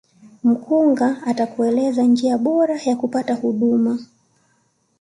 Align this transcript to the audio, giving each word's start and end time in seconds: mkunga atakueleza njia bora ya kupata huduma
mkunga 0.43 1.21
atakueleza 1.25 2.03
njia 2.03 2.37
bora 2.37 2.75
ya 2.81 2.95
kupata 2.95 3.33
huduma 3.35 3.99